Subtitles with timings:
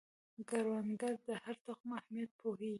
[0.49, 2.69] کروندګر د هر تخم اهمیت پوهیږي